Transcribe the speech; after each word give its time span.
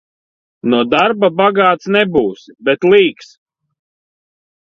No 0.73 0.77
darba 0.93 1.29
bagāts 1.41 1.91
nebūsi, 1.97 2.57
bet 2.71 2.89
līks. 2.95 3.31